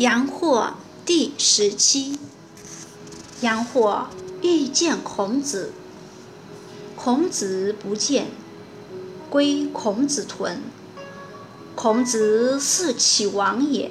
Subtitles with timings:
[0.00, 2.18] 阳货第十七。
[3.42, 4.06] 阳货
[4.40, 5.74] 欲见孔子，
[6.96, 8.28] 孔子不见，
[9.28, 10.62] 归孔子屯。
[11.74, 13.90] 孔子似其王也，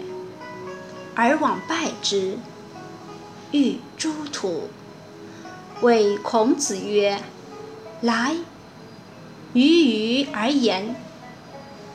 [1.14, 2.40] 而往拜之，
[3.52, 4.64] 欲诸土。
[5.82, 7.22] 谓孔子曰
[8.02, 8.36] ：“来。”
[9.54, 10.96] 于于而言，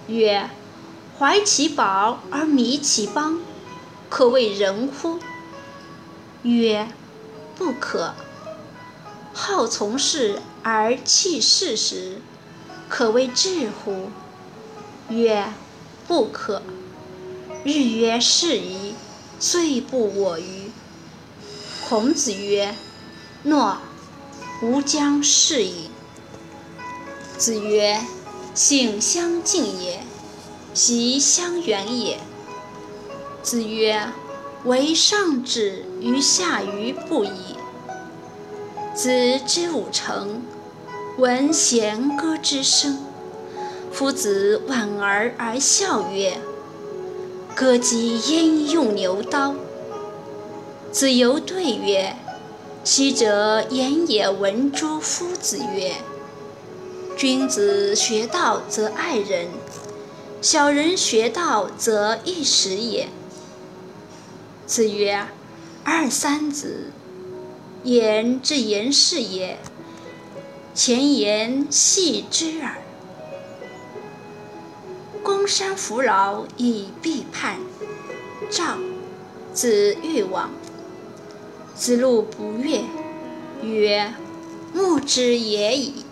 [0.06, 0.48] 曰
[1.18, 3.40] ：“怀其宝而迷其邦。”
[4.16, 5.18] 可谓仁乎？
[6.44, 6.86] 曰：
[7.56, 8.14] 不可。
[9.32, 12.20] 好从事而弃事实，
[12.88, 14.10] 可谓智乎？
[15.08, 15.52] 曰：
[16.06, 16.62] 不可。
[17.64, 18.94] 日曰是矣，
[19.40, 20.70] 岁不我与。
[21.88, 22.72] 孔子曰：
[23.42, 23.78] 诺，
[24.62, 25.90] 吾将是矣。
[27.36, 28.00] 子曰：
[28.54, 30.04] 性相近也，
[30.72, 32.20] 习相远也。
[33.44, 34.08] 子曰
[34.64, 37.58] ：“为上止于下愚不已。”
[38.96, 40.40] 子之五成，
[41.18, 42.98] 闻弦歌之声。
[43.92, 46.38] 夫子莞尔而笑曰
[47.54, 49.54] ：“歌姬焉用牛刀？”
[50.90, 52.16] 子游对曰
[52.82, 55.96] ：“昔者言也闻诸夫子曰
[57.14, 59.48] ：‘君子学道则爱人，
[60.40, 63.06] 小人学道则易时也。’”
[64.66, 65.26] 子曰
[65.84, 66.90] ：“二三子，
[67.82, 69.58] 言之言是也。
[70.72, 72.78] 前言戏之耳。
[75.22, 77.58] 公山弗劳以必叛。
[78.50, 78.78] 赵
[79.52, 80.50] 子欲往，
[81.74, 82.84] 子路不悦，
[83.62, 84.14] 曰
[84.72, 86.06] ：‘木之也已，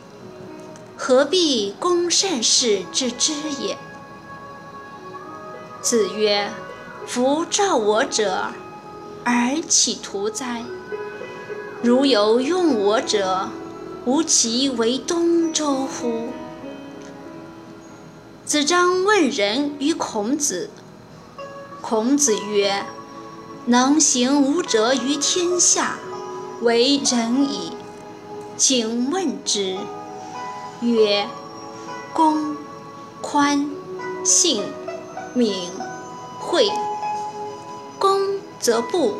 [0.94, 3.78] 何必公善事之之也？’
[5.80, 6.50] 子曰。”
[7.06, 8.46] 夫召我者，
[9.24, 10.62] 而岂徒哉？
[11.82, 13.48] 如有用我者，
[14.04, 16.28] 吾其为东周乎？
[18.44, 20.70] 子张问仁于孔子。
[21.80, 22.84] 孔子曰
[23.66, 25.98] ：“能行吾者于天下，
[26.60, 27.72] 为仁矣。”
[28.56, 29.76] 请问之。
[30.80, 31.28] 曰：
[32.12, 32.56] 公、
[33.20, 33.68] 宽、
[34.24, 34.62] 信、
[35.34, 35.70] 敏、
[36.40, 36.68] 惠。
[38.62, 39.14] 则不武，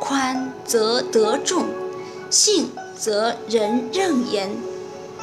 [0.00, 1.66] 宽则得众，
[2.30, 4.56] 信则人任言，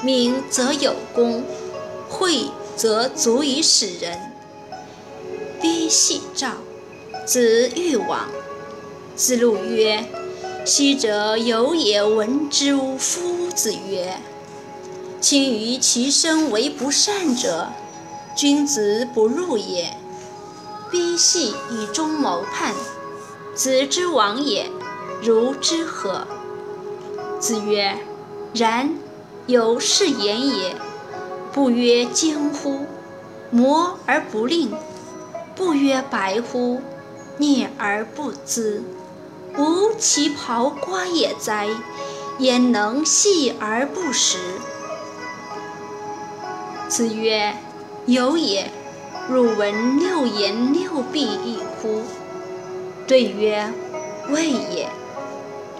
[0.03, 1.43] 明则有功，
[2.07, 2.45] 惠
[2.75, 4.31] 则足以使人。
[5.59, 6.51] 逼系赵，
[7.25, 8.27] 子欲往。
[9.15, 10.05] 子路曰
[10.63, 12.95] ：“昔者有也闻之乎？
[12.99, 14.21] 夫子曰
[15.19, 17.69] ：‘亲于其身为不善者，
[18.35, 19.97] 君子不入也。’
[20.91, 22.75] 逼系以忠谋叛。”
[23.57, 24.69] 子之亡也，
[25.19, 26.27] 如之何？
[27.39, 27.97] 子曰：
[28.53, 28.93] 然，
[29.47, 30.75] 有是言也。
[31.51, 32.85] 不曰奸乎？
[33.49, 34.71] 磨而不令。
[35.55, 36.83] 不曰白乎？
[37.39, 38.81] 聂而不淄。
[39.57, 41.67] 吾其袍瓜也哉！
[42.37, 44.37] 焉能系而不食？
[46.87, 47.57] 子曰：
[48.05, 48.69] 有也。
[49.27, 52.03] 汝闻六言六必异乎？
[53.07, 53.73] 对曰
[54.29, 54.89] ：“未也。”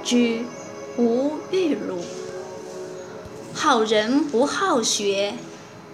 [0.01, 0.45] 居
[0.97, 1.99] 无欲辱。
[3.53, 5.33] 好人不好学，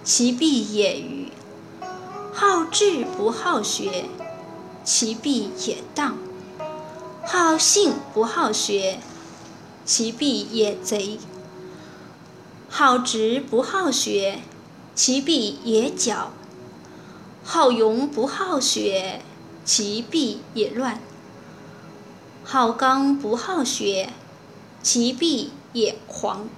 [0.03, 1.31] 其必也愚；
[2.31, 4.05] 好智不好学，
[4.83, 6.11] 其必也当；
[7.25, 8.99] 好信不好学，
[9.83, 11.17] 其必也贼；
[12.69, 14.41] 好直不好学，
[14.93, 16.27] 其必也狡；
[17.43, 19.21] 好勇不好学，
[19.65, 20.99] 其必也乱。
[22.45, 24.09] 好刚不好学，
[24.83, 26.49] 其必也狂。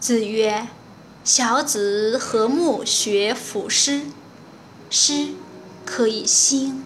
[0.00, 0.66] 子曰
[1.24, 4.02] ：“小子何慕学赋诗？
[4.90, 5.28] 诗
[5.84, 6.84] 可以兴，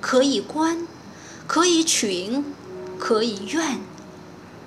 [0.00, 0.88] 可以观，
[1.46, 2.44] 可以群，
[2.98, 3.78] 可以怨。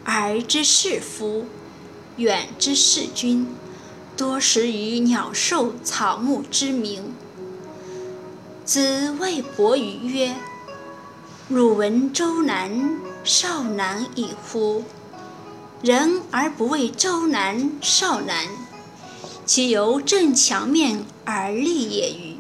[0.06, 1.48] 而知是夫，
[2.18, 3.48] 远之是君，
[4.16, 7.14] 多识于鸟兽草木之名。”
[8.64, 10.36] 子谓伯鱼曰。
[11.50, 14.86] 汝闻周南少南矣乎？
[15.82, 18.48] 人而不为周南少南，
[19.46, 22.38] 其由正墙面而立也与？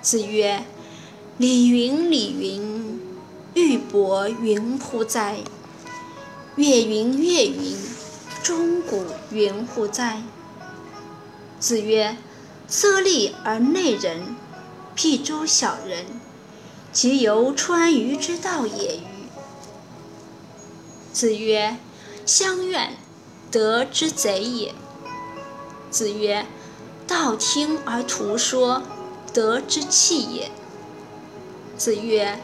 [0.00, 0.64] 子曰：
[1.36, 3.00] 礼云礼云，
[3.54, 5.38] 玉帛云乎哉？
[6.54, 7.76] 月云月云，
[8.44, 10.22] 钟鼓云乎哉？
[11.58, 12.16] 子曰：
[12.68, 14.18] 色厉而内荏，
[14.94, 16.06] 辟诸小人，
[16.94, 19.28] 其由川渝之道也与？”
[21.12, 21.76] 子曰
[22.24, 22.96] ：“乡愿，
[23.50, 24.72] 德之贼也。”
[25.90, 26.46] 子曰
[27.06, 28.82] ：“道听而徒说，
[29.32, 30.50] 德之器也。”
[31.76, 32.38] 子曰：“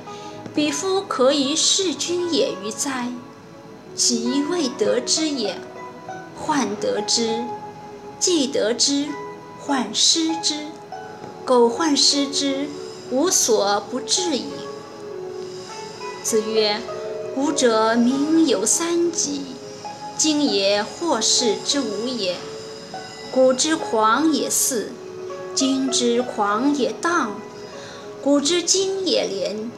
[0.54, 3.08] 彼夫可以事君也与哉？
[3.96, 5.58] 其未得之也。
[6.36, 7.44] 患得之，
[8.18, 9.08] 既得之，
[9.60, 10.66] 患失之。
[11.44, 12.68] 苟患失之，
[13.10, 14.44] 无所不至矣。”
[16.22, 16.80] 子曰
[17.34, 19.42] ：“古者民有三急，
[20.16, 22.36] 今也或是之无也。
[23.32, 24.92] 古之狂也肆，
[25.54, 27.32] 今之狂也荡。”
[28.22, 29.70] 古之今也廉，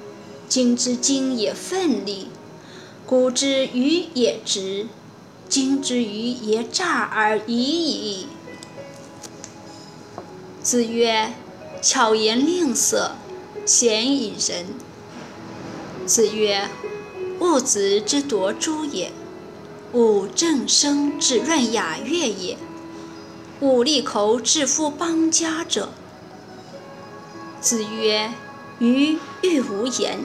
[0.48, 2.26] 今之今也奋力；
[3.06, 4.88] 古之愚也直，
[5.48, 8.26] 今之愚也诈而已矣。
[10.60, 11.34] 子曰
[11.80, 13.12] ：“巧言令色，
[13.66, 14.66] 鲜矣仁。”
[16.06, 16.68] 子曰
[17.40, 19.12] ：“物子之夺诸也，
[19.92, 22.56] 吾正声之润雅乐也，
[23.60, 25.90] 吾利口之夫邦家者。”
[27.60, 28.32] 子曰
[28.80, 30.18] ：“余欲无言。”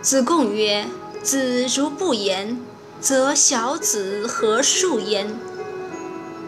[0.00, 0.86] 子贡曰
[1.24, 2.60] ：“子如不言，
[3.00, 5.36] 则小子何述焉？”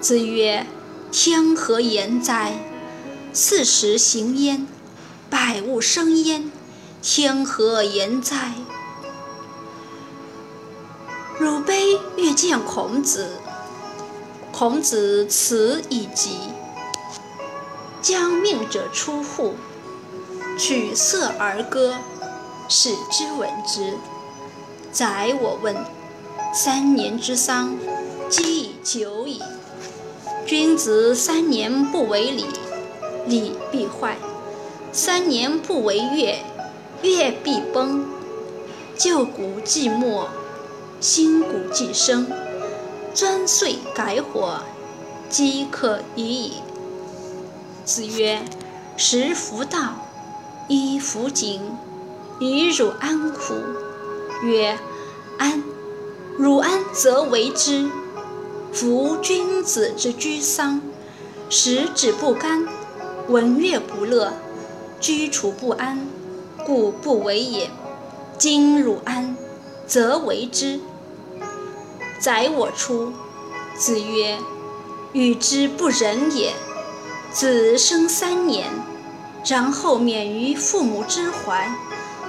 [0.01, 0.65] 子曰
[1.11, 2.55] ：“天何言哉？
[3.33, 4.67] 四时行焉，
[5.31, 6.51] 百物生焉，
[7.01, 8.53] 天何言哉？”
[11.39, 13.31] 汝卑欲见孔子，
[14.53, 16.37] 孔子辞以疾。
[18.03, 19.55] 将命者出户，
[20.59, 21.95] 取色而歌，
[22.69, 23.95] 使之闻之。
[24.91, 25.77] 宰我问：
[26.55, 27.77] 三年之丧，
[28.29, 29.43] 积以久矣。
[30.47, 32.47] 君子三年不为礼，
[33.27, 34.17] 礼必坏；
[34.93, 36.41] 三年不为月，
[37.03, 38.05] 月必崩。
[38.97, 40.29] 旧古既没，
[41.01, 42.27] 新古既生。
[43.15, 44.59] 钻碎改火，
[45.29, 46.55] 饥可已矣。
[47.85, 48.43] 子曰
[48.97, 49.95] ：“食弗道，
[50.67, 51.61] 衣弗锦，
[52.41, 53.55] 与汝安乎？”
[54.43, 54.77] 曰
[55.39, 55.63] ：“安。”
[56.37, 57.89] 汝安则为之。
[58.73, 60.81] 夫君子之居丧，
[61.49, 62.67] 食指不甘，
[63.29, 64.33] 闻乐不乐，
[65.01, 66.07] 居处不安，
[66.67, 67.71] 故不为也。
[68.37, 69.37] 今汝安，
[69.87, 70.79] 则为之。
[72.21, 73.13] 宰我出。
[73.79, 74.39] 子曰
[75.15, 76.53] ：“与之不仁也。”
[77.33, 78.67] 子生三年，
[79.47, 81.75] 然后免于父母之怀。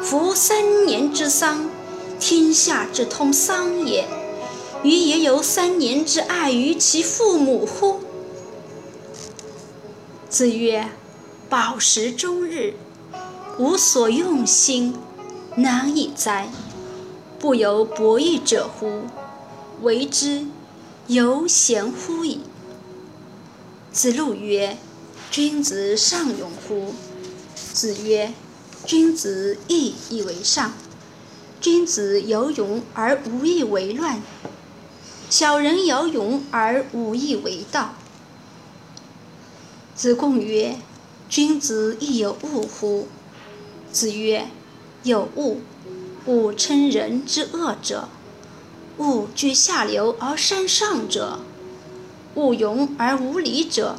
[0.01, 1.69] 夫三年之丧，
[2.19, 4.07] 天下之通丧也。
[4.83, 7.99] 予也有三年之爱于其父母乎？
[10.29, 10.89] 子曰
[11.51, 12.75] ：“饱食终日，
[13.57, 14.95] 无所用心，
[15.57, 16.47] 难以哉！
[17.39, 19.01] 不由博弈者乎？
[19.81, 20.45] 为之，
[21.07, 22.39] 犹贤乎矣。”
[23.91, 24.77] 子路曰。
[25.29, 26.93] 君子尚勇乎？
[27.53, 28.31] 子曰：
[28.85, 30.71] 君子义以为上。
[31.59, 34.21] 君子有勇而无义为乱，
[35.29, 37.93] 小人有勇而无义为道。
[39.93, 40.77] 子贡曰：
[41.31, 43.07] 君子亦有恶乎？
[43.89, 44.47] 子曰：
[45.03, 45.55] 有恶。
[46.25, 48.09] 恶称人之恶者，
[48.97, 51.39] 恶居下流而善上者，
[52.35, 53.95] 恶勇而无礼者。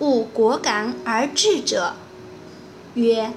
[0.00, 1.94] 勿果敢而智者，
[2.94, 3.32] 曰：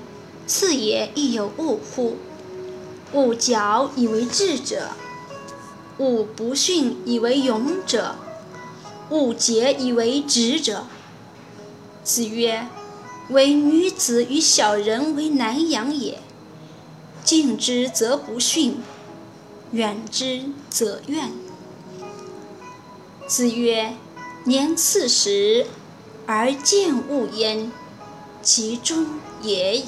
[0.47, 2.17] 次也亦有恶乎？
[3.13, 4.89] 勿矫以为智者，
[5.99, 8.15] 勿不逊以为勇者，
[9.11, 10.87] 勿节以为直者。
[12.03, 12.67] 子曰：
[13.29, 16.19] 唯女子与小人为难养也。
[17.23, 18.77] 近之则不逊，
[19.71, 21.31] 远之则怨。
[23.27, 23.95] 子曰：
[24.43, 25.65] 年四十。
[26.27, 27.71] 而见物焉，
[28.41, 29.05] 其中
[29.43, 29.85] 也已。